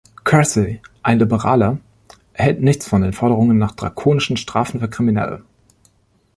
[0.23, 1.77] Kersey, ein Liberaler,
[2.33, 5.43] hält nichts von den Forderungen nach drakonischen Strafen für Kriminelle.